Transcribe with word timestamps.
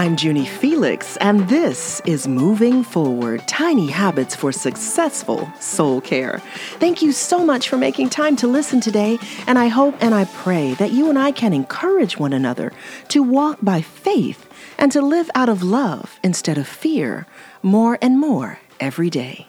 I'm 0.00 0.16
Junie 0.16 0.46
Felix, 0.46 1.18
and 1.18 1.46
this 1.50 2.00
is 2.06 2.26
Moving 2.26 2.82
Forward 2.82 3.46
Tiny 3.46 3.88
Habits 3.88 4.34
for 4.34 4.50
Successful 4.50 5.46
Soul 5.60 6.00
Care. 6.00 6.38
Thank 6.78 7.02
you 7.02 7.12
so 7.12 7.44
much 7.44 7.68
for 7.68 7.76
making 7.76 8.08
time 8.08 8.34
to 8.36 8.46
listen 8.46 8.80
today, 8.80 9.18
and 9.46 9.58
I 9.58 9.66
hope 9.66 9.94
and 10.00 10.14
I 10.14 10.24
pray 10.24 10.72
that 10.76 10.92
you 10.92 11.10
and 11.10 11.18
I 11.18 11.32
can 11.32 11.52
encourage 11.52 12.18
one 12.18 12.32
another 12.32 12.72
to 13.08 13.22
walk 13.22 13.58
by 13.60 13.82
faith 13.82 14.48
and 14.78 14.90
to 14.90 15.02
live 15.02 15.30
out 15.34 15.50
of 15.50 15.62
love 15.62 16.18
instead 16.24 16.56
of 16.56 16.66
fear 16.66 17.26
more 17.62 17.98
and 18.00 18.18
more 18.18 18.58
every 18.80 19.10
day. 19.10 19.48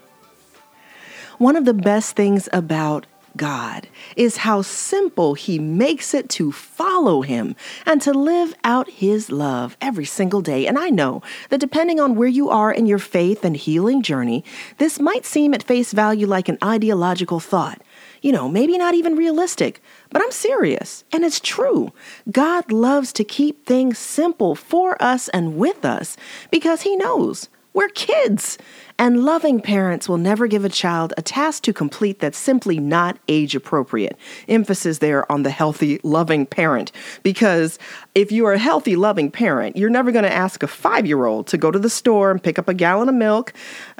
One 1.37 1.55
of 1.55 1.63
the 1.63 1.73
best 1.73 2.17
things 2.17 2.49
about 2.51 3.05
God 3.37 3.87
is 4.15 4.37
how 4.37 4.61
simple 4.61 5.33
He 5.33 5.59
makes 5.59 6.13
it 6.13 6.29
to 6.29 6.51
follow 6.51 7.21
Him 7.21 7.55
and 7.85 8.01
to 8.01 8.13
live 8.13 8.53
out 8.63 8.89
His 8.89 9.31
love 9.31 9.77
every 9.81 10.05
single 10.05 10.41
day. 10.41 10.67
And 10.67 10.77
I 10.77 10.89
know 10.89 11.21
that 11.49 11.59
depending 11.59 11.99
on 11.99 12.15
where 12.15 12.27
you 12.27 12.49
are 12.49 12.71
in 12.71 12.85
your 12.85 12.99
faith 12.99 13.45
and 13.45 13.55
healing 13.55 14.01
journey, 14.01 14.43
this 14.77 14.99
might 14.99 15.25
seem 15.25 15.53
at 15.53 15.63
face 15.63 15.93
value 15.93 16.27
like 16.27 16.49
an 16.49 16.57
ideological 16.63 17.39
thought. 17.39 17.81
You 18.21 18.31
know, 18.31 18.47
maybe 18.47 18.77
not 18.77 18.93
even 18.93 19.15
realistic, 19.15 19.81
but 20.11 20.21
I'm 20.21 20.31
serious, 20.31 21.03
and 21.11 21.23
it's 21.23 21.39
true. 21.39 21.91
God 22.31 22.71
loves 22.71 23.11
to 23.13 23.23
keep 23.23 23.65
things 23.65 23.97
simple 23.97 24.53
for 24.53 25.01
us 25.01 25.27
and 25.29 25.57
with 25.57 25.83
us 25.83 26.17
because 26.51 26.81
He 26.81 26.95
knows 26.95 27.49
we're 27.73 27.89
kids. 27.89 28.57
And 29.01 29.25
loving 29.25 29.59
parents 29.59 30.07
will 30.07 30.19
never 30.19 30.45
give 30.45 30.63
a 30.63 30.69
child 30.69 31.11
a 31.17 31.23
task 31.23 31.63
to 31.63 31.73
complete 31.73 32.19
that's 32.19 32.37
simply 32.37 32.77
not 32.77 33.17
age 33.27 33.55
appropriate. 33.55 34.15
Emphasis 34.47 34.99
there 34.99 35.29
on 35.31 35.41
the 35.41 35.49
healthy, 35.49 35.99
loving 36.03 36.45
parent. 36.45 36.91
Because 37.23 37.79
if 38.13 38.31
you 38.31 38.45
are 38.45 38.53
a 38.53 38.59
healthy, 38.59 38.95
loving 38.95 39.31
parent, 39.31 39.75
you're 39.75 39.89
never 39.89 40.11
going 40.11 40.21
to 40.21 40.31
ask 40.31 40.61
a 40.61 40.67
five 40.67 41.07
year 41.07 41.25
old 41.25 41.47
to 41.47 41.57
go 41.57 41.71
to 41.71 41.79
the 41.79 41.89
store 41.89 42.29
and 42.29 42.43
pick 42.43 42.59
up 42.59 42.69
a 42.69 42.75
gallon 42.75 43.09
of 43.09 43.15
milk. 43.15 43.53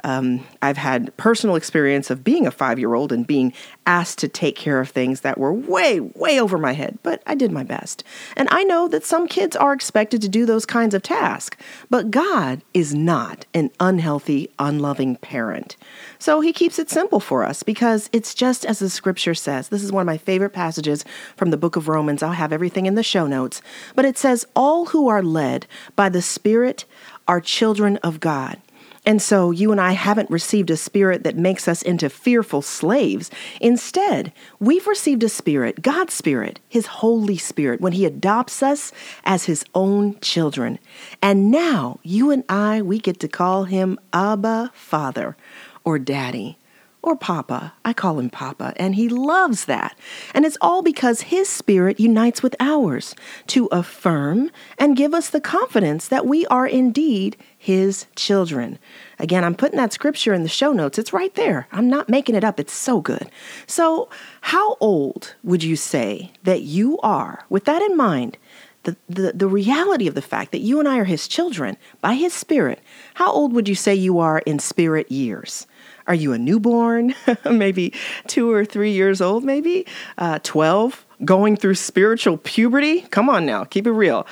Um, 0.04 0.46
I've 0.62 0.76
had 0.76 1.16
personal 1.16 1.56
experience 1.56 2.08
of 2.08 2.22
being 2.22 2.46
a 2.46 2.52
five 2.52 2.78
year 2.78 2.94
old 2.94 3.10
and 3.10 3.26
being 3.26 3.52
asked 3.86 4.18
to 4.18 4.28
take 4.28 4.54
care 4.54 4.78
of 4.78 4.88
things 4.88 5.22
that 5.22 5.36
were 5.36 5.52
way, 5.52 5.98
way 5.98 6.40
over 6.40 6.58
my 6.58 6.74
head, 6.74 7.00
but 7.02 7.24
I 7.26 7.34
did 7.34 7.50
my 7.50 7.64
best. 7.64 8.04
And 8.36 8.46
I 8.52 8.62
know 8.62 8.86
that 8.86 9.04
some 9.04 9.26
kids 9.26 9.56
are 9.56 9.72
expected 9.72 10.22
to 10.22 10.28
do 10.28 10.46
those 10.46 10.64
kinds 10.64 10.94
of 10.94 11.02
tasks, 11.02 11.56
but 11.90 12.12
God 12.12 12.62
is 12.72 12.94
not 12.94 13.46
an 13.52 13.72
unhealthy, 13.80 14.48
unloving 14.60 14.91
parent. 15.16 15.76
So 16.18 16.40
he 16.40 16.52
keeps 16.52 16.78
it 16.78 16.90
simple 16.90 17.20
for 17.20 17.44
us 17.44 17.62
because 17.62 18.08
it's 18.12 18.34
just 18.34 18.64
as 18.64 18.78
the 18.78 18.90
scripture 18.90 19.34
says. 19.34 19.68
This 19.68 19.82
is 19.82 19.92
one 19.92 20.02
of 20.02 20.06
my 20.06 20.18
favorite 20.18 20.52
passages 20.52 21.04
from 21.36 21.50
the 21.50 21.56
book 21.56 21.76
of 21.76 21.88
Romans. 21.88 22.22
I'll 22.22 22.32
have 22.32 22.52
everything 22.52 22.86
in 22.86 22.94
the 22.94 23.02
show 23.02 23.26
notes. 23.26 23.62
But 23.94 24.04
it 24.04 24.18
says, 24.18 24.46
All 24.54 24.86
who 24.86 25.08
are 25.08 25.22
led 25.22 25.66
by 25.96 26.08
the 26.08 26.22
Spirit 26.22 26.84
are 27.26 27.40
children 27.40 27.96
of 27.98 28.20
God. 28.20 28.58
And 29.04 29.20
so 29.20 29.50
you 29.50 29.72
and 29.72 29.80
I 29.80 29.92
haven't 29.92 30.30
received 30.30 30.70
a 30.70 30.76
spirit 30.76 31.24
that 31.24 31.36
makes 31.36 31.66
us 31.66 31.82
into 31.82 32.08
fearful 32.08 32.62
slaves. 32.62 33.32
Instead, 33.60 34.32
we've 34.60 34.86
received 34.86 35.24
a 35.24 35.28
spirit, 35.28 35.82
God's 35.82 36.14
spirit, 36.14 36.60
His 36.68 36.86
Holy 36.86 37.36
Spirit, 37.36 37.80
when 37.80 37.94
He 37.94 38.06
adopts 38.06 38.62
us 38.62 38.92
as 39.24 39.44
His 39.44 39.64
own 39.74 40.20
children. 40.20 40.78
And 41.20 41.50
now 41.50 41.98
you 42.04 42.30
and 42.30 42.44
I, 42.48 42.80
we 42.80 43.00
get 43.00 43.18
to 43.20 43.28
call 43.28 43.64
Him 43.64 43.98
Abba 44.12 44.70
Father 44.72 45.36
or 45.84 45.98
Daddy 45.98 46.58
or 47.02 47.16
Papa. 47.16 47.74
I 47.84 47.92
call 47.92 48.18
him 48.18 48.30
Papa, 48.30 48.72
and 48.76 48.94
he 48.94 49.08
loves 49.08 49.64
that. 49.64 49.96
And 50.32 50.44
it's 50.44 50.56
all 50.60 50.82
because 50.82 51.22
his 51.22 51.48
spirit 51.48 51.98
unites 51.98 52.42
with 52.42 52.54
ours 52.60 53.14
to 53.48 53.66
affirm 53.66 54.50
and 54.78 54.96
give 54.96 55.12
us 55.12 55.28
the 55.28 55.40
confidence 55.40 56.06
that 56.08 56.26
we 56.26 56.46
are 56.46 56.66
indeed 56.66 57.36
his 57.58 58.06
children. 58.14 58.78
Again, 59.18 59.44
I'm 59.44 59.54
putting 59.54 59.78
that 59.78 59.92
scripture 59.92 60.32
in 60.32 60.42
the 60.42 60.48
show 60.48 60.72
notes. 60.72 60.98
It's 60.98 61.12
right 61.12 61.34
there. 61.34 61.66
I'm 61.72 61.88
not 61.88 62.08
making 62.08 62.34
it 62.34 62.44
up. 62.44 62.60
It's 62.60 62.72
so 62.72 63.00
good. 63.00 63.28
So, 63.66 64.08
how 64.42 64.76
old 64.80 65.34
would 65.42 65.62
you 65.62 65.76
say 65.76 66.32
that 66.44 66.62
you 66.62 66.98
are? 67.00 67.44
With 67.48 67.64
that 67.64 67.82
in 67.82 67.96
mind, 67.96 68.38
the, 68.84 68.96
the, 69.08 69.32
the 69.32 69.46
reality 69.46 70.06
of 70.08 70.14
the 70.14 70.22
fact 70.22 70.52
that 70.52 70.58
you 70.58 70.78
and 70.80 70.88
I 70.88 70.98
are 70.98 71.04
his 71.04 71.28
children 71.28 71.76
by 72.00 72.14
his 72.14 72.32
spirit, 72.32 72.80
how 73.14 73.30
old 73.30 73.52
would 73.52 73.68
you 73.68 73.74
say 73.74 73.94
you 73.94 74.18
are 74.18 74.40
in 74.40 74.58
spirit 74.58 75.10
years? 75.10 75.66
Are 76.06 76.14
you 76.14 76.32
a 76.32 76.38
newborn? 76.38 77.14
maybe 77.50 77.92
two 78.26 78.50
or 78.50 78.64
three 78.64 78.92
years 78.92 79.20
old, 79.20 79.44
maybe? 79.44 79.86
Uh, 80.18 80.38
12? 80.42 81.06
Going 81.24 81.56
through 81.56 81.76
spiritual 81.76 82.36
puberty? 82.38 83.02
Come 83.02 83.30
on 83.30 83.46
now, 83.46 83.64
keep 83.64 83.86
it 83.86 83.92
real. 83.92 84.26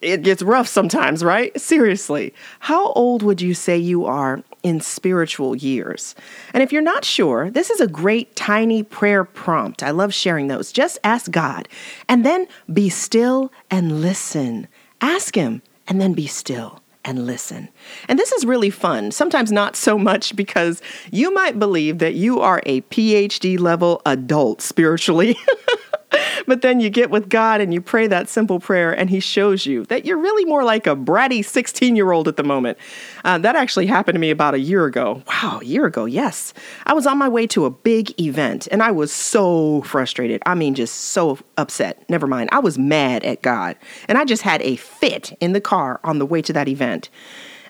It 0.00 0.22
gets 0.22 0.42
rough 0.42 0.66
sometimes, 0.66 1.22
right? 1.22 1.58
Seriously. 1.60 2.32
How 2.60 2.92
old 2.92 3.22
would 3.22 3.40
you 3.40 3.52
say 3.52 3.76
you 3.76 4.06
are 4.06 4.42
in 4.62 4.80
spiritual 4.80 5.54
years? 5.54 6.14
And 6.54 6.62
if 6.62 6.72
you're 6.72 6.80
not 6.80 7.04
sure, 7.04 7.50
this 7.50 7.68
is 7.68 7.80
a 7.80 7.86
great 7.86 8.34
tiny 8.34 8.82
prayer 8.82 9.24
prompt. 9.24 9.82
I 9.82 9.90
love 9.90 10.14
sharing 10.14 10.48
those. 10.48 10.72
Just 10.72 10.98
ask 11.04 11.30
God 11.30 11.68
and 12.08 12.24
then 12.24 12.46
be 12.72 12.88
still 12.88 13.52
and 13.70 14.00
listen. 14.00 14.68
Ask 15.02 15.34
Him 15.34 15.60
and 15.86 16.00
then 16.00 16.14
be 16.14 16.26
still 16.26 16.80
and 17.04 17.26
listen. 17.26 17.68
And 18.08 18.18
this 18.18 18.32
is 18.32 18.44
really 18.44 18.70
fun, 18.70 19.10
sometimes 19.10 19.50
not 19.50 19.76
so 19.76 19.98
much 19.98 20.36
because 20.36 20.82
you 21.10 21.32
might 21.32 21.58
believe 21.58 21.98
that 21.98 22.14
you 22.14 22.40
are 22.40 22.62
a 22.66 22.82
PhD 22.82 23.58
level 23.58 24.02
adult 24.04 24.60
spiritually. 24.60 25.36
but 26.46 26.62
then 26.62 26.80
you 26.80 26.90
get 26.90 27.10
with 27.10 27.28
God 27.28 27.60
and 27.60 27.72
you 27.72 27.80
pray 27.80 28.06
that 28.06 28.28
simple 28.28 28.60
prayer, 28.60 28.92
and 28.92 29.10
He 29.10 29.20
shows 29.20 29.66
you 29.66 29.84
that 29.86 30.04
you're 30.04 30.18
really 30.18 30.44
more 30.44 30.64
like 30.64 30.86
a 30.86 30.96
bratty 30.96 31.44
16 31.44 31.96
year 31.96 32.12
old 32.12 32.28
at 32.28 32.36
the 32.36 32.42
moment. 32.42 32.78
Uh, 33.24 33.38
that 33.38 33.56
actually 33.56 33.86
happened 33.86 34.16
to 34.16 34.20
me 34.20 34.30
about 34.30 34.54
a 34.54 34.58
year 34.58 34.86
ago. 34.86 35.22
Wow, 35.26 35.60
a 35.62 35.64
year 35.64 35.86
ago, 35.86 36.04
yes. 36.04 36.52
I 36.86 36.94
was 36.94 37.06
on 37.06 37.18
my 37.18 37.28
way 37.28 37.46
to 37.48 37.64
a 37.64 37.70
big 37.70 38.18
event 38.20 38.68
and 38.70 38.82
I 38.82 38.90
was 38.90 39.12
so 39.12 39.82
frustrated. 39.82 40.42
I 40.46 40.54
mean, 40.54 40.74
just 40.74 40.94
so 40.94 41.38
upset. 41.56 42.08
Never 42.08 42.26
mind. 42.26 42.50
I 42.52 42.58
was 42.58 42.78
mad 42.78 43.24
at 43.24 43.42
God. 43.42 43.76
And 44.08 44.18
I 44.18 44.24
just 44.24 44.42
had 44.42 44.62
a 44.62 44.76
fit 44.76 45.36
in 45.40 45.52
the 45.52 45.60
car 45.60 46.00
on 46.04 46.18
the 46.18 46.26
way 46.26 46.42
to 46.42 46.52
that 46.52 46.68
event. 46.68 47.08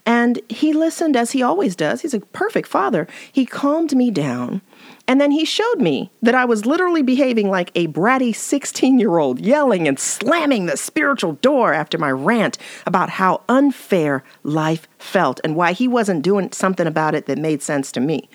And 0.06 0.40
he 0.48 0.72
listened 0.72 1.16
as 1.16 1.32
he 1.32 1.42
always 1.42 1.76
does. 1.76 2.00
He's 2.00 2.14
a 2.14 2.20
perfect 2.20 2.68
father. 2.68 3.06
He 3.30 3.44
calmed 3.44 3.94
me 3.94 4.10
down 4.10 4.62
and 5.10 5.20
then 5.20 5.32
he 5.32 5.44
showed 5.44 5.80
me 5.80 6.12
that 6.22 6.36
I 6.36 6.44
was 6.44 6.66
literally 6.66 7.02
behaving 7.02 7.50
like 7.50 7.72
a 7.74 7.88
bratty 7.88 8.32
16 8.32 9.00
year 9.00 9.18
old, 9.18 9.40
yelling 9.40 9.88
and 9.88 9.98
slamming 9.98 10.66
the 10.66 10.76
spiritual 10.76 11.32
door 11.32 11.74
after 11.74 11.98
my 11.98 12.12
rant 12.12 12.58
about 12.86 13.10
how 13.10 13.42
unfair 13.48 14.22
life 14.44 14.86
felt 14.98 15.40
and 15.42 15.56
why 15.56 15.72
he 15.72 15.88
wasn't 15.88 16.22
doing 16.22 16.52
something 16.52 16.86
about 16.86 17.16
it 17.16 17.26
that 17.26 17.38
made 17.38 17.60
sense 17.60 17.90
to 17.90 17.98
me. 17.98 18.28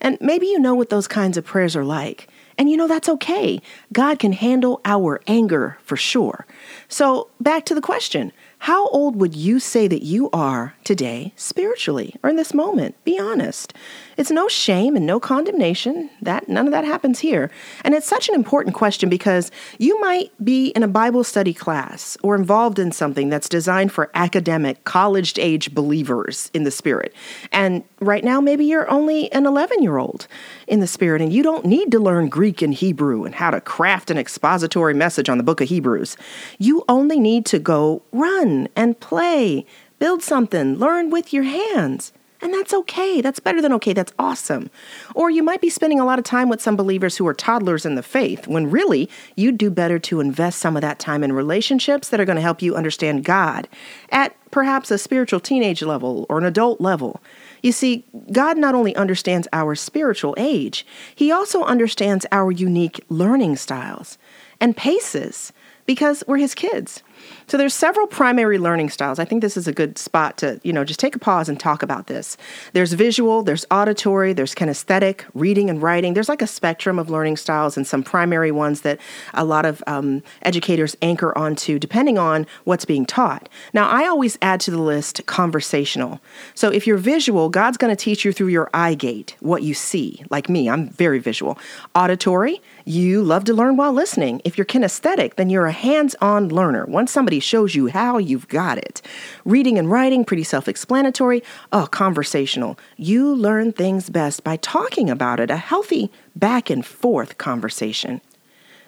And 0.00 0.18
maybe 0.20 0.48
you 0.48 0.58
know 0.58 0.74
what 0.74 0.90
those 0.90 1.06
kinds 1.06 1.36
of 1.36 1.44
prayers 1.44 1.76
are 1.76 1.84
like. 1.84 2.26
And 2.58 2.68
you 2.68 2.76
know, 2.76 2.88
that's 2.88 3.08
okay. 3.08 3.62
God 3.92 4.18
can 4.18 4.32
handle 4.32 4.80
our 4.84 5.20
anger 5.28 5.78
for 5.84 5.96
sure. 5.96 6.44
So, 6.88 7.30
back 7.40 7.64
to 7.66 7.74
the 7.76 7.80
question 7.80 8.32
how 8.58 8.88
old 8.88 9.16
would 9.16 9.36
you 9.36 9.60
say 9.60 9.86
that 9.86 10.02
you 10.02 10.28
are 10.32 10.74
today 10.82 11.32
spiritually 11.36 12.16
or 12.22 12.30
in 12.30 12.36
this 12.36 12.54
moment? 12.54 12.96
Be 13.04 13.18
honest. 13.18 13.74
It's 14.16 14.30
no 14.30 14.48
shame 14.48 14.96
and 14.96 15.06
no 15.06 15.20
condemnation. 15.20 16.10
That 16.22 16.48
none 16.48 16.66
of 16.66 16.72
that 16.72 16.84
happens 16.84 17.20
here. 17.20 17.50
And 17.84 17.94
it's 17.94 18.08
such 18.08 18.28
an 18.28 18.34
important 18.34 18.74
question 18.74 19.08
because 19.08 19.50
you 19.78 20.00
might 20.00 20.32
be 20.42 20.68
in 20.68 20.82
a 20.82 20.88
Bible 20.88 21.22
study 21.22 21.52
class 21.52 22.16
or 22.22 22.34
involved 22.34 22.78
in 22.78 22.92
something 22.92 23.28
that's 23.28 23.48
designed 23.48 23.92
for 23.92 24.10
academic 24.14 24.82
college 24.84 25.38
age 25.38 25.74
believers 25.74 26.50
in 26.54 26.64
the 26.64 26.70
spirit. 26.70 27.14
And 27.52 27.84
right 28.00 28.24
now 28.24 28.40
maybe 28.40 28.64
you're 28.64 28.90
only 28.90 29.30
an 29.32 29.44
11-year-old 29.44 30.26
in 30.66 30.80
the 30.80 30.86
spirit 30.86 31.20
and 31.20 31.32
you 31.32 31.42
don't 31.42 31.66
need 31.66 31.92
to 31.92 31.98
learn 31.98 32.30
Greek 32.30 32.62
and 32.62 32.72
Hebrew 32.72 33.24
and 33.24 33.34
how 33.34 33.50
to 33.50 33.60
craft 33.60 34.10
an 34.10 34.18
expository 34.18 34.94
message 34.94 35.28
on 35.28 35.36
the 35.36 35.44
book 35.44 35.60
of 35.60 35.68
Hebrews. 35.68 36.16
You 36.58 36.84
only 36.88 37.20
need 37.20 37.44
to 37.46 37.58
go 37.58 38.02
run 38.12 38.45
and 38.76 39.00
play, 39.00 39.66
build 39.98 40.22
something, 40.22 40.76
learn 40.76 41.10
with 41.10 41.32
your 41.32 41.44
hands. 41.44 42.12
And 42.42 42.52
that's 42.52 42.74
okay. 42.74 43.20
That's 43.20 43.40
better 43.40 43.62
than 43.62 43.72
okay. 43.74 43.92
That's 43.92 44.12
awesome. 44.18 44.70
Or 45.14 45.30
you 45.30 45.42
might 45.42 45.62
be 45.62 45.70
spending 45.70 45.98
a 45.98 46.04
lot 46.04 46.18
of 46.18 46.24
time 46.24 46.48
with 46.48 46.60
some 46.60 46.76
believers 46.76 47.16
who 47.16 47.26
are 47.26 47.34
toddlers 47.34 47.86
in 47.86 47.94
the 47.94 48.02
faith, 48.02 48.46
when 48.46 48.70
really 48.70 49.08
you'd 49.36 49.56
do 49.56 49.70
better 49.70 49.98
to 50.00 50.20
invest 50.20 50.58
some 50.58 50.76
of 50.76 50.82
that 50.82 50.98
time 50.98 51.24
in 51.24 51.32
relationships 51.32 52.10
that 52.10 52.20
are 52.20 52.26
going 52.26 52.36
to 52.36 52.42
help 52.42 52.60
you 52.60 52.76
understand 52.76 53.24
God 53.24 53.68
at 54.10 54.36
perhaps 54.50 54.90
a 54.90 54.98
spiritual 54.98 55.40
teenage 55.40 55.82
level 55.82 56.26
or 56.28 56.38
an 56.38 56.44
adult 56.44 56.80
level. 56.80 57.22
You 57.62 57.72
see, 57.72 58.04
God 58.30 58.58
not 58.58 58.74
only 58.74 58.94
understands 58.94 59.48
our 59.52 59.74
spiritual 59.74 60.34
age, 60.36 60.86
He 61.14 61.32
also 61.32 61.64
understands 61.64 62.26
our 62.30 62.52
unique 62.52 63.02
learning 63.08 63.56
styles 63.56 64.18
and 64.60 64.76
paces 64.76 65.52
because 65.86 66.22
we're 66.26 66.36
His 66.36 66.54
kids. 66.54 67.02
So 67.46 67.56
there's 67.56 67.74
several 67.74 68.06
primary 68.06 68.58
learning 68.58 68.90
styles. 68.90 69.18
I 69.18 69.24
think 69.24 69.40
this 69.40 69.56
is 69.56 69.68
a 69.68 69.72
good 69.72 69.98
spot 69.98 70.36
to, 70.38 70.60
you 70.64 70.72
know, 70.72 70.84
just 70.84 70.98
take 70.98 71.14
a 71.14 71.18
pause 71.18 71.48
and 71.48 71.58
talk 71.58 71.82
about 71.82 72.08
this. 72.08 72.36
There's 72.72 72.92
visual, 72.92 73.42
there's 73.42 73.64
auditory, 73.70 74.32
there's 74.32 74.54
kinesthetic, 74.54 75.24
reading 75.32 75.70
and 75.70 75.80
writing. 75.80 76.14
There's 76.14 76.28
like 76.28 76.42
a 76.42 76.46
spectrum 76.46 76.98
of 76.98 77.08
learning 77.08 77.36
styles 77.36 77.76
and 77.76 77.86
some 77.86 78.02
primary 78.02 78.50
ones 78.50 78.80
that 78.80 78.98
a 79.34 79.44
lot 79.44 79.64
of 79.64 79.82
um, 79.86 80.22
educators 80.42 80.96
anchor 81.02 81.36
onto 81.38 81.78
depending 81.78 82.18
on 82.18 82.46
what's 82.64 82.84
being 82.84 83.06
taught. 83.06 83.48
Now, 83.72 83.88
I 83.88 84.06
always 84.06 84.36
add 84.42 84.60
to 84.60 84.70
the 84.70 84.80
list 84.80 85.24
conversational. 85.26 86.20
So 86.54 86.70
if 86.70 86.86
you're 86.86 86.96
visual, 86.96 87.48
God's 87.48 87.76
going 87.76 87.94
to 87.94 88.04
teach 88.04 88.24
you 88.24 88.32
through 88.32 88.48
your 88.48 88.68
eye 88.74 88.94
gate, 88.94 89.36
what 89.40 89.62
you 89.62 89.74
see. 89.74 90.24
Like 90.30 90.48
me, 90.48 90.68
I'm 90.68 90.88
very 90.88 91.20
visual. 91.20 91.58
Auditory, 91.94 92.60
you 92.84 93.22
love 93.22 93.44
to 93.44 93.54
learn 93.54 93.76
while 93.76 93.92
listening. 93.92 94.40
If 94.44 94.56
you're 94.56 94.64
kinesthetic, 94.64 95.34
then 95.34 95.50
you're 95.50 95.66
a 95.66 95.72
hands 95.72 96.14
on 96.20 96.48
learner. 96.48 96.86
Once 97.06 97.12
somebody 97.12 97.38
shows 97.38 97.76
you 97.76 97.86
how, 97.86 98.18
you've 98.18 98.48
got 98.48 98.78
it. 98.78 99.00
Reading 99.44 99.78
and 99.78 99.88
writing, 99.88 100.24
pretty 100.24 100.42
self 100.42 100.66
explanatory. 100.66 101.40
Oh, 101.70 101.86
conversational. 101.88 102.76
You 102.96 103.32
learn 103.32 103.72
things 103.72 104.10
best 104.10 104.42
by 104.42 104.56
talking 104.56 105.08
about 105.08 105.38
it, 105.38 105.48
a 105.48 105.56
healthy 105.56 106.10
back 106.34 106.68
and 106.68 106.84
forth 106.84 107.38
conversation. 107.38 108.20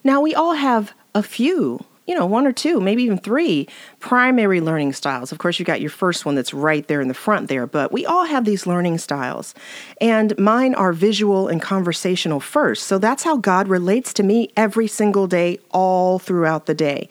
Now, 0.02 0.20
we 0.20 0.34
all 0.34 0.54
have 0.54 0.92
a 1.14 1.22
few 1.22 1.84
you 2.08 2.14
know, 2.14 2.24
one 2.24 2.46
or 2.46 2.52
two, 2.52 2.80
maybe 2.80 3.02
even 3.02 3.18
three 3.18 3.68
primary 4.00 4.62
learning 4.62 4.94
styles. 4.94 5.30
Of 5.30 5.36
course, 5.36 5.58
you 5.58 5.66
got 5.66 5.82
your 5.82 5.90
first 5.90 6.24
one 6.24 6.34
that's 6.34 6.54
right 6.54 6.88
there 6.88 7.02
in 7.02 7.08
the 7.08 7.12
front 7.12 7.48
there, 7.48 7.66
but 7.66 7.92
we 7.92 8.06
all 8.06 8.24
have 8.24 8.46
these 8.46 8.66
learning 8.66 8.96
styles. 8.96 9.54
And 10.00 10.36
mine 10.38 10.74
are 10.74 10.94
visual 10.94 11.48
and 11.48 11.60
conversational 11.60 12.40
first. 12.40 12.84
So 12.84 12.98
that's 12.98 13.24
how 13.24 13.36
God 13.36 13.68
relates 13.68 14.14
to 14.14 14.22
me 14.22 14.50
every 14.56 14.86
single 14.88 15.26
day, 15.26 15.58
all 15.70 16.18
throughout 16.18 16.64
the 16.64 16.74
day. 16.74 17.08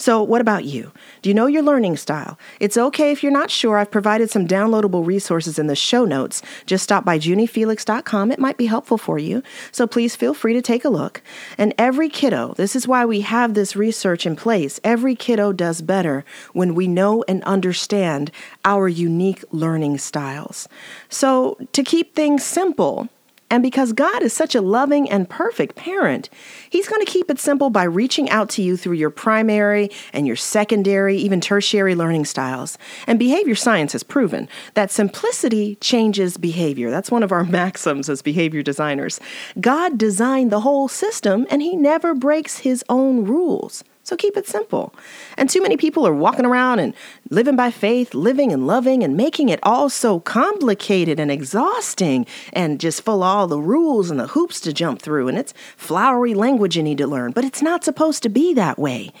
So, 0.00 0.22
what 0.22 0.40
about 0.40 0.64
you? 0.64 0.92
Do 1.20 1.28
you 1.28 1.34
know 1.34 1.46
your 1.46 1.62
learning 1.62 1.98
style? 1.98 2.38
It's 2.58 2.78
okay 2.78 3.12
if 3.12 3.22
you're 3.22 3.30
not 3.30 3.50
sure. 3.50 3.76
I've 3.76 3.90
provided 3.90 4.30
some 4.30 4.48
downloadable 4.48 5.04
resources 5.04 5.58
in 5.58 5.66
the 5.66 5.76
show 5.76 6.06
notes. 6.06 6.40
Just 6.64 6.84
stop 6.84 7.04
by 7.04 7.18
juniefelix.com. 7.18 8.32
It 8.32 8.38
might 8.38 8.56
be 8.56 8.64
helpful 8.64 8.96
for 8.96 9.18
you. 9.18 9.42
So, 9.72 9.86
please 9.86 10.16
feel 10.16 10.32
free 10.32 10.54
to 10.54 10.62
take 10.62 10.86
a 10.86 10.88
look. 10.88 11.20
And 11.58 11.74
every 11.76 12.08
kiddo, 12.08 12.54
this 12.56 12.74
is 12.74 12.88
why 12.88 13.04
we 13.04 13.20
have 13.20 13.52
this 13.52 13.76
research 13.76 14.24
in 14.24 14.36
place, 14.36 14.80
every 14.82 15.14
kiddo 15.14 15.52
does 15.52 15.82
better 15.82 16.24
when 16.54 16.74
we 16.74 16.88
know 16.88 17.22
and 17.28 17.44
understand 17.44 18.30
our 18.64 18.88
unique 18.88 19.44
learning 19.50 19.98
styles. 19.98 20.66
So, 21.10 21.58
to 21.74 21.82
keep 21.82 22.14
things 22.14 22.42
simple, 22.42 23.10
and 23.50 23.62
because 23.62 23.92
God 23.92 24.22
is 24.22 24.32
such 24.32 24.54
a 24.54 24.60
loving 24.60 25.10
and 25.10 25.28
perfect 25.28 25.74
parent, 25.74 26.30
He's 26.70 26.88
going 26.88 27.04
to 27.04 27.10
keep 27.10 27.30
it 27.30 27.40
simple 27.40 27.68
by 27.68 27.82
reaching 27.82 28.30
out 28.30 28.48
to 28.50 28.62
you 28.62 28.76
through 28.76 28.94
your 28.94 29.10
primary 29.10 29.90
and 30.12 30.26
your 30.26 30.36
secondary, 30.36 31.16
even 31.16 31.40
tertiary 31.40 31.96
learning 31.96 32.26
styles. 32.26 32.78
And 33.08 33.18
behavior 33.18 33.56
science 33.56 33.92
has 33.92 34.04
proven 34.04 34.48
that 34.74 34.92
simplicity 34.92 35.74
changes 35.76 36.36
behavior. 36.36 36.90
That's 36.90 37.10
one 37.10 37.24
of 37.24 37.32
our 37.32 37.44
maxims 37.60 38.08
as 38.08 38.22
behavior 38.22 38.62
designers. 38.62 39.18
God 39.60 39.98
designed 39.98 40.52
the 40.52 40.60
whole 40.60 40.86
system, 40.86 41.46
and 41.50 41.60
He 41.60 41.74
never 41.74 42.14
breaks 42.14 42.58
His 42.58 42.84
own 42.88 43.24
rules. 43.24 43.82
So 44.10 44.16
keep 44.16 44.36
it 44.36 44.48
simple. 44.48 44.92
And 45.36 45.48
too 45.48 45.62
many 45.62 45.76
people 45.76 46.04
are 46.04 46.12
walking 46.12 46.44
around 46.44 46.80
and 46.80 46.94
living 47.30 47.54
by 47.54 47.70
faith, 47.70 48.12
living 48.12 48.52
and 48.52 48.66
loving, 48.66 49.04
and 49.04 49.16
making 49.16 49.50
it 49.50 49.60
all 49.62 49.88
so 49.88 50.18
complicated 50.18 51.20
and 51.20 51.30
exhausting 51.30 52.26
and 52.52 52.80
just 52.80 53.02
full 53.02 53.22
of 53.22 53.28
all 53.28 53.46
the 53.46 53.60
rules 53.60 54.10
and 54.10 54.18
the 54.18 54.26
hoops 54.26 54.58
to 54.62 54.72
jump 54.72 55.00
through. 55.00 55.28
And 55.28 55.38
it's 55.38 55.54
flowery 55.76 56.34
language 56.34 56.76
you 56.76 56.82
need 56.82 56.98
to 56.98 57.06
learn, 57.06 57.30
but 57.30 57.44
it's 57.44 57.62
not 57.62 57.84
supposed 57.84 58.24
to 58.24 58.28
be 58.28 58.52
that 58.54 58.80
way. 58.80 59.12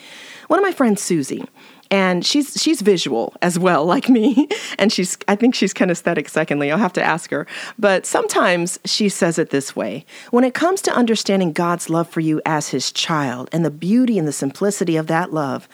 One 0.48 0.58
of 0.58 0.64
my 0.64 0.72
friends, 0.72 1.00
Susie, 1.00 1.44
and 1.90 2.24
she's 2.24 2.54
she's 2.60 2.80
visual 2.80 3.34
as 3.42 3.58
well 3.58 3.84
like 3.94 4.08
me. 4.08 4.48
And 4.78 4.92
she's 4.92 5.18
i 5.28 5.36
think 5.36 5.54
she's 5.54 5.74
kinesthetic 5.74 6.28
secondly. 6.28 6.70
I'll 6.70 6.78
have 6.78 6.92
to 6.94 7.02
ask 7.02 7.30
her. 7.30 7.46
But 7.78 8.06
sometimes 8.06 8.78
she 8.84 9.08
says 9.08 9.38
it 9.38 9.50
this 9.50 9.74
way. 9.74 10.04
When 10.30 10.44
it 10.44 10.54
comes 10.54 10.80
to 10.82 10.92
understanding 10.92 11.52
god's 11.52 11.90
love 11.90 12.08
for 12.08 12.20
you 12.20 12.40
as 12.46 12.68
his 12.68 12.92
child 12.92 13.48
and 13.52 13.64
the 13.64 13.70
beauty 13.70 14.18
and 14.18 14.26
the 14.26 14.32
simplicity 14.32 14.96
of 14.96 15.06
that 15.08 15.32
love 15.32 15.68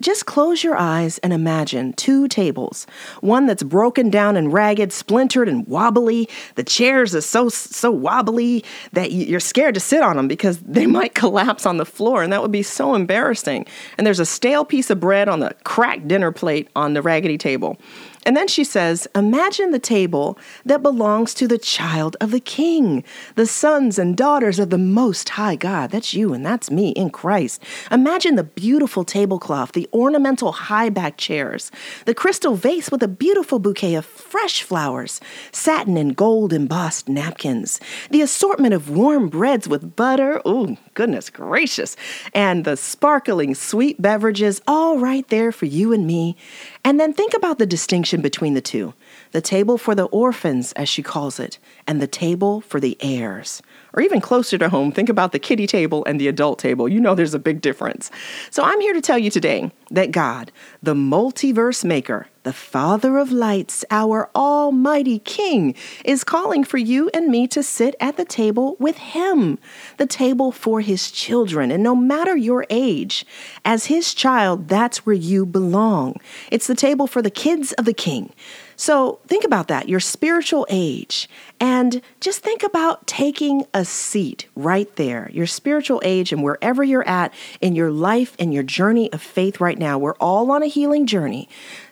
just 0.00 0.26
close 0.26 0.64
your 0.64 0.76
eyes 0.76 1.18
and 1.18 1.32
imagine 1.32 1.92
two 1.92 2.28
tables. 2.28 2.86
One 3.20 3.46
that's 3.46 3.62
broken 3.62 4.10
down 4.10 4.36
and 4.36 4.52
ragged, 4.52 4.92
splintered 4.92 5.48
and 5.48 5.66
wobbly. 5.66 6.28
The 6.54 6.64
chairs 6.64 7.14
are 7.14 7.20
so 7.20 7.48
so 7.48 7.90
wobbly 7.90 8.64
that 8.92 9.12
you're 9.12 9.40
scared 9.40 9.74
to 9.74 9.80
sit 9.80 10.02
on 10.02 10.16
them 10.16 10.28
because 10.28 10.58
they 10.66 10.86
might 10.86 11.14
collapse 11.14 11.66
on 11.66 11.76
the 11.76 11.86
floor 11.86 12.22
and 12.22 12.32
that 12.32 12.42
would 12.42 12.52
be 12.52 12.62
so 12.62 12.94
embarrassing. 12.94 13.66
And 13.98 14.06
there's 14.06 14.20
a 14.20 14.26
stale 14.26 14.64
piece 14.64 14.90
of 14.90 15.00
bread 15.00 15.28
on 15.28 15.40
the 15.40 15.54
cracked 15.64 16.08
dinner 16.08 16.32
plate 16.32 16.68
on 16.74 16.94
the 16.94 17.02
raggedy 17.02 17.38
table. 17.38 17.78
And 18.26 18.36
then 18.36 18.48
she 18.48 18.64
says, 18.64 19.08
Imagine 19.14 19.70
the 19.70 19.78
table 19.78 20.38
that 20.64 20.82
belongs 20.82 21.32
to 21.34 21.48
the 21.48 21.58
child 21.58 22.16
of 22.20 22.32
the 22.32 22.40
king, 22.40 23.02
the 23.34 23.46
sons 23.46 23.98
and 23.98 24.16
daughters 24.16 24.58
of 24.58 24.68
the 24.68 24.78
Most 24.78 25.30
High 25.30 25.56
God. 25.56 25.90
That's 25.90 26.12
you 26.12 26.34
and 26.34 26.44
that's 26.44 26.70
me 26.70 26.90
in 26.90 27.10
Christ. 27.10 27.62
Imagine 27.90 28.36
the 28.36 28.44
beautiful 28.44 29.04
tablecloth, 29.04 29.72
the 29.72 29.88
ornamental 29.94 30.52
high 30.52 30.90
back 30.90 31.16
chairs, 31.16 31.70
the 32.04 32.14
crystal 32.14 32.56
vase 32.56 32.90
with 32.90 33.02
a 33.02 33.08
beautiful 33.08 33.58
bouquet 33.58 33.94
of 33.94 34.04
fresh 34.04 34.62
flowers, 34.62 35.20
satin 35.50 35.96
and 35.96 36.14
gold 36.14 36.52
embossed 36.52 37.08
napkins, 37.08 37.80
the 38.10 38.20
assortment 38.20 38.74
of 38.74 38.90
warm 38.90 39.28
breads 39.28 39.66
with 39.66 39.96
butter. 39.96 40.42
Oh, 40.44 40.76
goodness 40.92 41.30
gracious. 41.30 41.96
And 42.34 42.66
the 42.66 42.76
sparkling 42.76 43.54
sweet 43.54 44.00
beverages 44.02 44.60
all 44.66 44.98
right 44.98 45.26
there 45.28 45.52
for 45.52 45.64
you 45.66 45.94
and 45.94 46.06
me. 46.06 46.36
And 46.84 47.00
then 47.00 47.14
think 47.14 47.32
about 47.34 47.58
the 47.58 47.66
distinction 47.66 48.09
between 48.18 48.54
the 48.54 48.60
two 48.60 48.94
the 49.32 49.40
table 49.40 49.78
for 49.78 49.94
the 49.94 50.06
orphans, 50.06 50.72
as 50.72 50.88
she 50.88 51.02
calls 51.02 51.38
it, 51.38 51.58
and 51.86 52.02
the 52.02 52.06
table 52.06 52.60
for 52.60 52.80
the 52.80 52.96
heirs. 53.00 53.62
Or 53.92 54.02
even 54.02 54.20
closer 54.20 54.56
to 54.58 54.68
home, 54.68 54.92
think 54.92 55.08
about 55.08 55.32
the 55.32 55.38
kiddie 55.38 55.66
table 55.66 56.04
and 56.04 56.20
the 56.20 56.28
adult 56.28 56.58
table. 56.58 56.88
You 56.88 57.00
know 57.00 57.14
there's 57.14 57.34
a 57.34 57.38
big 57.38 57.60
difference. 57.60 58.10
So 58.50 58.62
I'm 58.62 58.80
here 58.80 58.92
to 58.92 59.00
tell 59.00 59.18
you 59.18 59.30
today 59.30 59.72
that 59.90 60.12
God, 60.12 60.52
the 60.82 60.94
multiverse 60.94 61.84
maker, 61.84 62.28
the 62.42 62.52
Father 62.52 63.18
of 63.18 63.30
lights, 63.30 63.84
our 63.90 64.30
Almighty 64.34 65.18
King, 65.18 65.74
is 66.04 66.24
calling 66.24 66.64
for 66.64 66.78
you 66.78 67.10
and 67.12 67.28
me 67.28 67.46
to 67.48 67.62
sit 67.62 67.94
at 68.00 68.16
the 68.16 68.24
table 68.24 68.76
with 68.78 68.96
Him, 68.96 69.58
the 69.98 70.06
table 70.06 70.50
for 70.50 70.80
His 70.80 71.10
children. 71.10 71.70
And 71.70 71.82
no 71.82 71.94
matter 71.94 72.36
your 72.36 72.64
age, 72.70 73.26
as 73.64 73.86
His 73.86 74.14
child, 74.14 74.68
that's 74.68 75.04
where 75.04 75.14
you 75.14 75.44
belong. 75.44 76.16
It's 76.50 76.66
the 76.66 76.74
table 76.74 77.06
for 77.06 77.20
the 77.20 77.30
kids 77.30 77.72
of 77.72 77.84
the 77.84 77.92
King. 77.92 78.32
So 78.76 79.20
think 79.26 79.44
about 79.44 79.68
that, 79.68 79.90
your 79.90 80.00
spiritual 80.00 80.66
age, 80.70 81.28
and 81.60 82.00
just 82.20 82.42
think 82.42 82.62
about 82.62 83.06
taking 83.06 83.66
a 83.74 83.79
seat 83.84 84.46
right 84.54 84.94
there, 84.96 85.30
your 85.32 85.46
spiritual 85.46 86.00
age, 86.04 86.32
and 86.32 86.42
wherever 86.42 86.82
you're 86.82 87.06
at 87.08 87.32
in 87.60 87.74
your 87.74 87.90
life 87.90 88.36
and 88.38 88.52
your 88.52 88.62
journey 88.62 89.12
of 89.12 89.22
faith 89.22 89.60
right 89.60 89.78
now. 89.78 89.98
We're 89.98 90.14
all 90.14 90.50
on 90.50 90.62
a 90.62 90.66
healing 90.66 91.06
journey. 91.06 91.48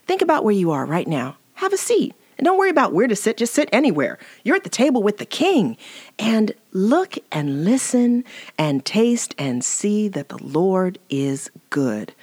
Think 0.07 0.23
about 0.23 0.45
where 0.45 0.55
you 0.55 0.71
are 0.71 0.87
right 0.87 1.07
now. 1.07 1.37
Have 1.55 1.73
a 1.73 1.79
seat. 1.79 2.15
And 2.39 2.45
don't 2.45 2.59
worry 2.59 2.71
about 2.71 2.93
where 2.93 3.09
to 3.09 3.17
sit, 3.17 3.37
just 3.37 3.53
sit 3.53 3.69
anywhere. 3.73 4.17
You're 4.45 4.55
at 4.55 4.63
the 4.63 4.71
table 4.71 5.03
with 5.03 5.19
the 5.19 5.27
king. 5.27 5.77
And 6.19 6.53
look 6.73 7.17
and 7.33 7.65
listen 7.65 8.25
and 8.57 8.85
taste 8.85 9.35
and 9.39 9.65
see 9.65 10.07
that 10.09 10.29
the 10.29 10.43
Lord 10.43 10.99
is 11.11 11.51
good. 11.71 12.15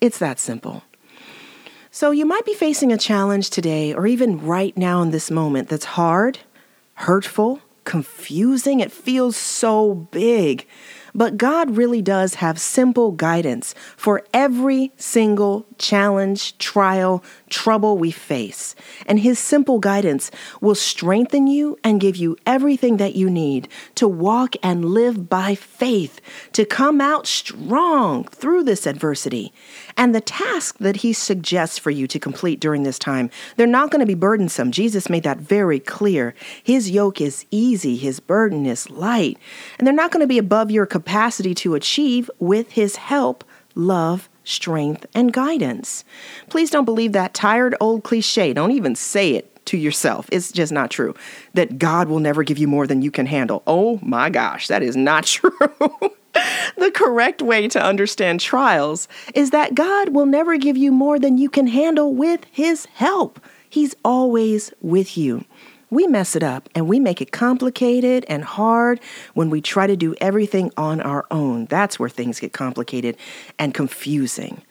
It's 0.00 0.18
that 0.18 0.40
simple. 0.40 0.82
So 1.92 2.10
you 2.10 2.26
might 2.26 2.44
be 2.44 2.54
facing 2.54 2.92
a 2.92 2.98
challenge 2.98 3.50
today 3.50 3.94
or 3.94 4.06
even 4.06 4.44
right 4.44 4.76
now 4.76 5.02
in 5.02 5.10
this 5.10 5.30
moment 5.30 5.68
that's 5.68 5.84
hard, 5.84 6.38
hurtful, 6.94 7.60
confusing. 7.90 8.78
It 8.78 8.92
feels 8.92 9.36
so 9.36 9.94
big. 9.94 10.68
But 11.14 11.36
God 11.36 11.76
really 11.76 12.02
does 12.02 12.34
have 12.34 12.60
simple 12.60 13.12
guidance 13.12 13.74
for 13.96 14.22
every 14.32 14.92
single 14.96 15.66
challenge, 15.78 16.56
trial, 16.58 17.24
trouble 17.48 17.98
we 17.98 18.10
face. 18.10 18.74
And 19.06 19.20
His 19.20 19.38
simple 19.38 19.78
guidance 19.78 20.30
will 20.60 20.74
strengthen 20.74 21.46
you 21.46 21.78
and 21.82 22.00
give 22.00 22.16
you 22.16 22.36
everything 22.46 22.98
that 22.98 23.14
you 23.14 23.28
need 23.28 23.68
to 23.96 24.06
walk 24.06 24.54
and 24.62 24.84
live 24.84 25.28
by 25.28 25.54
faith, 25.54 26.20
to 26.52 26.64
come 26.64 27.00
out 27.00 27.26
strong 27.26 28.24
through 28.24 28.64
this 28.64 28.86
adversity. 28.86 29.52
And 29.96 30.14
the 30.14 30.20
task 30.20 30.78
that 30.78 30.96
He 30.96 31.12
suggests 31.12 31.78
for 31.78 31.90
you 31.90 32.06
to 32.06 32.18
complete 32.18 32.60
during 32.60 32.84
this 32.84 32.98
time, 32.98 33.30
they're 33.56 33.66
not 33.66 33.90
going 33.90 34.00
to 34.00 34.06
be 34.06 34.14
burdensome. 34.14 34.70
Jesus 34.70 35.10
made 35.10 35.24
that 35.24 35.38
very 35.38 35.80
clear. 35.80 36.34
His 36.62 36.90
yoke 36.90 37.20
is 37.20 37.46
easy, 37.50 37.96
His 37.96 38.20
burden 38.20 38.66
is 38.66 38.90
light. 38.90 39.38
And 39.78 39.86
they're 39.86 39.94
not 39.94 40.10
going 40.10 40.22
to 40.22 40.26
be 40.26 40.38
above 40.38 40.70
your 40.70 40.86
capacity 40.86 40.99
to 41.04 41.74
achieve 41.74 42.30
with 42.38 42.72
His 42.72 42.96
help, 42.96 43.44
love, 43.74 44.28
strength, 44.44 45.06
and 45.14 45.32
guidance. 45.32 46.04
Please 46.48 46.70
don't 46.70 46.84
believe 46.84 47.12
that 47.12 47.34
tired 47.34 47.74
old 47.80 48.02
cliche. 48.02 48.52
Don't 48.52 48.72
even 48.72 48.94
say 48.94 49.32
it 49.32 49.64
to 49.66 49.76
yourself. 49.76 50.28
It's 50.32 50.50
just 50.52 50.72
not 50.72 50.90
true. 50.90 51.14
That 51.54 51.78
God 51.78 52.08
will 52.08 52.18
never 52.18 52.42
give 52.42 52.58
you 52.58 52.66
more 52.66 52.86
than 52.86 53.02
you 53.02 53.10
can 53.10 53.26
handle. 53.26 53.62
Oh 53.66 54.00
my 54.02 54.30
gosh, 54.30 54.68
that 54.68 54.82
is 54.82 54.96
not 54.96 55.24
true. 55.26 55.50
the 56.76 56.90
correct 56.94 57.42
way 57.42 57.68
to 57.68 57.82
understand 57.82 58.40
trials 58.40 59.08
is 59.34 59.50
that 59.50 59.74
God 59.74 60.10
will 60.10 60.26
never 60.26 60.56
give 60.56 60.76
you 60.76 60.92
more 60.92 61.18
than 61.18 61.38
you 61.38 61.48
can 61.48 61.66
handle 61.66 62.14
with 62.14 62.44
His 62.50 62.86
help. 62.86 63.40
He's 63.68 63.94
always 64.04 64.72
with 64.80 65.16
you. 65.16 65.44
We 65.90 66.06
mess 66.06 66.36
it 66.36 66.42
up 66.42 66.68
and 66.74 66.88
we 66.88 67.00
make 67.00 67.20
it 67.20 67.32
complicated 67.32 68.24
and 68.28 68.44
hard 68.44 69.00
when 69.34 69.50
we 69.50 69.60
try 69.60 69.86
to 69.86 69.96
do 69.96 70.14
everything 70.20 70.72
on 70.76 71.00
our 71.00 71.26
own. 71.30 71.66
That's 71.66 71.98
where 71.98 72.08
things 72.08 72.40
get 72.40 72.52
complicated 72.52 73.16
and 73.58 73.74
confusing. 73.74 74.62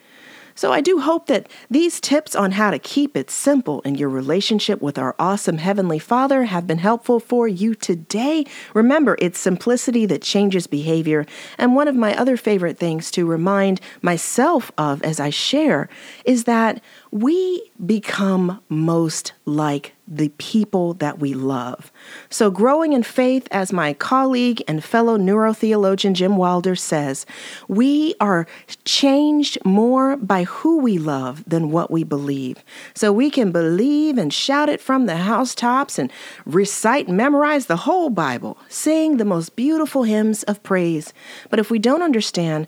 So 0.59 0.73
I 0.73 0.81
do 0.81 0.99
hope 0.99 1.27
that 1.27 1.47
these 1.69 2.01
tips 2.01 2.35
on 2.35 2.51
how 2.51 2.69
to 2.69 2.79
keep 2.79 3.15
it 3.15 3.31
simple 3.31 3.79
in 3.83 3.95
your 3.95 4.09
relationship 4.09 4.81
with 4.81 4.97
our 4.97 5.15
awesome 5.17 5.57
Heavenly 5.57 5.99
Father 5.99 6.43
have 6.43 6.67
been 6.67 6.79
helpful 6.79 7.21
for 7.21 7.47
you 7.47 7.73
today. 7.73 8.43
Remember, 8.73 9.15
it's 9.19 9.39
simplicity 9.39 10.05
that 10.07 10.21
changes 10.21 10.67
behavior. 10.67 11.25
And 11.57 11.75
one 11.75 11.87
of 11.87 11.95
my 11.95 12.13
other 12.13 12.35
favorite 12.35 12.77
things 12.77 13.09
to 13.11 13.25
remind 13.25 13.79
myself 14.01 14.69
of 14.77 15.01
as 15.01 15.17
I 15.17 15.29
share 15.29 15.87
is 16.25 16.43
that 16.43 16.83
we 17.11 17.71
become 17.85 18.61
most 18.69 19.33
like 19.45 19.95
the 20.07 20.29
people 20.37 20.95
that 20.95 21.19
we 21.19 21.33
love. 21.33 21.91
So, 22.29 22.49
growing 22.49 22.93
in 22.93 23.03
faith, 23.03 23.47
as 23.51 23.71
my 23.71 23.93
colleague 23.93 24.61
and 24.67 24.83
fellow 24.83 25.17
neurotheologian 25.17 26.13
Jim 26.13 26.35
Wilder 26.35 26.75
says, 26.75 27.25
we 27.67 28.15
are 28.19 28.47
changed 28.85 29.57
more 29.63 30.17
by 30.17 30.43
who 30.43 30.79
we 30.79 30.97
love 30.97 31.43
than 31.47 31.71
what 31.71 31.91
we 31.91 32.03
believe. 32.03 32.63
So, 32.95 33.13
we 33.13 33.29
can 33.29 33.51
believe 33.51 34.17
and 34.17 34.33
shout 34.33 34.69
it 34.69 34.81
from 34.81 35.05
the 35.05 35.17
housetops 35.17 35.99
and 35.99 36.11
recite 36.45 37.07
and 37.07 37.17
memorize 37.17 37.67
the 37.67 37.77
whole 37.77 38.09
Bible, 38.09 38.57
sing 38.67 39.17
the 39.17 39.25
most 39.25 39.55
beautiful 39.55 40.03
hymns 40.03 40.43
of 40.43 40.63
praise. 40.63 41.13
But 41.49 41.59
if 41.59 41.69
we 41.69 41.79
don't 41.79 42.03
understand 42.03 42.67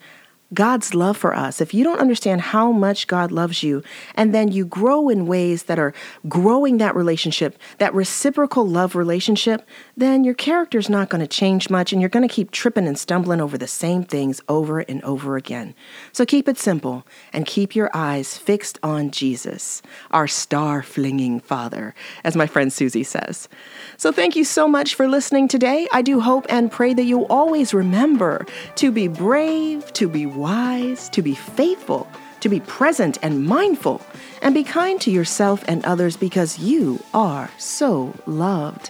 God's 0.54 0.94
love 0.94 1.16
for 1.16 1.34
us, 1.34 1.62
if 1.62 1.74
you 1.74 1.84
don't 1.84 2.00
understand 2.00 2.42
how 2.42 2.72
much 2.72 3.08
God 3.08 3.32
loves 3.32 3.64
you, 3.64 3.84
and 4.16 4.34
then 4.34 4.52
you 4.52 4.66
grow 4.66 5.08
in 5.08 5.26
ways 5.26 5.64
that 5.64 5.80
are 5.80 5.94
growing 6.28 6.78
that 6.78 6.96
relationship, 6.96 7.58
that 7.78 7.94
reciprocal 7.94 8.68
love 8.68 8.96
relationship, 8.96 9.68
then 9.96 10.26
your 10.26 10.34
character's 10.34 10.90
not 10.90 11.10
going 11.10 11.22
to 11.22 11.28
change 11.28 11.70
much 11.70 11.94
and 11.94 12.02
you're 12.02 12.10
going 12.10 12.28
to 12.28 12.34
keep 12.34 12.52
tripping 12.52 12.88
and 12.88 13.00
stumbling 13.00 13.40
over 13.40 13.58
the 13.58 13.68
same 13.68 14.04
things 14.04 14.42
over 14.50 14.80
and 14.80 15.02
over 15.04 15.38
again. 15.38 15.74
So 16.12 16.26
keep 16.26 16.50
it 16.50 16.58
simple 16.58 17.06
and 17.32 17.46
keep 17.46 17.76
your 17.76 17.90
eyes 17.94 18.38
fixed 18.38 18.78
on 18.84 19.12
Jesus, 19.12 19.82
our 20.12 20.28
star 20.28 20.84
flinging 20.84 21.40
Father, 21.40 21.96
as 22.24 22.36
my 22.36 22.46
friend 22.48 22.74
Susie 22.74 23.04
says. 23.04 23.48
So 23.96 24.12
thank 24.12 24.36
you 24.36 24.44
so 24.44 24.68
much 24.68 24.96
for 24.96 25.08
listening 25.08 25.48
today. 25.48 25.88
I 25.94 26.02
do 26.02 26.20
hope 26.20 26.46
and 26.50 26.72
pray 26.72 26.94
that 26.94 27.04
you 27.04 27.26
always 27.28 27.74
remember 27.74 28.46
to 28.76 28.92
be 28.92 29.08
brave, 29.08 29.94
to 29.94 30.10
be 30.10 30.26
wise, 30.42 31.08
to 31.10 31.22
be 31.22 31.36
faithful, 31.36 32.08
to 32.40 32.50
be 32.50 32.60
present 32.62 33.20
and 33.22 33.46
mindful, 33.46 34.02
and 34.42 34.56
be 34.56 34.64
kind 34.64 35.00
to 35.02 35.12
yourself 35.12 35.64
and 35.68 35.86
others 35.86 36.18
because 36.18 36.58
you 36.58 37.00
are 37.14 37.50
so 37.60 38.14
loved. 38.26 38.90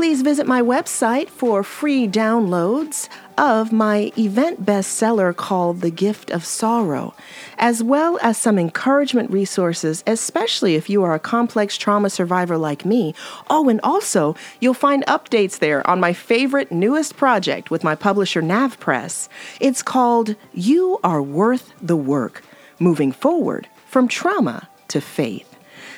Please 0.00 0.22
visit 0.22 0.46
my 0.46 0.62
website 0.62 1.28
for 1.28 1.62
free 1.62 2.08
downloads 2.08 3.06
of 3.36 3.70
my 3.70 4.10
event 4.16 4.64
bestseller 4.64 5.36
called 5.36 5.82
The 5.82 5.90
Gift 5.90 6.30
of 6.30 6.42
Sorrow, 6.42 7.12
as 7.58 7.82
well 7.82 8.18
as 8.22 8.38
some 8.38 8.58
encouragement 8.58 9.30
resources, 9.30 10.02
especially 10.06 10.74
if 10.74 10.88
you 10.88 11.04
are 11.04 11.12
a 11.12 11.18
complex 11.18 11.76
trauma 11.76 12.08
survivor 12.08 12.56
like 12.56 12.86
me. 12.86 13.14
Oh, 13.50 13.68
and 13.68 13.78
also, 13.82 14.34
you'll 14.58 14.72
find 14.72 15.04
updates 15.04 15.58
there 15.58 15.86
on 15.86 16.00
my 16.00 16.14
favorite 16.14 16.72
newest 16.72 17.18
project 17.18 17.70
with 17.70 17.84
my 17.84 17.94
publisher 17.94 18.40
NavPress. 18.40 19.28
It's 19.60 19.82
called 19.82 20.34
You 20.54 20.98
Are 21.04 21.22
Worth 21.22 21.74
the 21.82 21.96
Work 21.96 22.42
Moving 22.78 23.12
Forward 23.12 23.68
from 23.84 24.08
Trauma 24.08 24.66
to 24.88 25.02
Faith. 25.02 25.49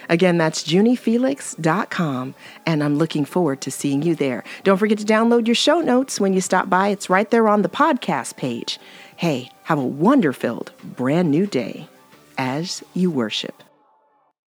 Again, 0.09 0.39
that's 0.39 0.65
juniefelix.com, 0.65 2.35
and 2.67 2.85
I'm 2.85 2.97
looking 2.99 3.25
forward 3.25 3.61
to 3.63 3.71
seeing 3.71 4.03
you 4.03 4.15
there. 4.15 4.45
Don't 4.65 4.79
forget 4.79 4.99
to 4.99 5.05
download 5.05 5.47
your 5.47 5.55
show 5.55 5.81
notes 5.81 6.21
when 6.21 6.33
you 6.33 6.41
stop 6.41 6.69
by. 6.69 6.89
It's 6.89 7.11
right 7.11 7.31
there 7.31 7.49
on 7.49 7.63
the 7.63 7.69
podcast 7.69 8.37
page. 8.37 8.79
Hey, 9.17 9.51
have 9.65 9.79
a 9.79 9.87
wonder 9.87 10.33
filled 10.33 10.73
brand 10.83 11.31
new 11.31 11.47
day 11.47 11.89
as 12.37 12.83
you 12.95 13.11
worship. 13.11 13.63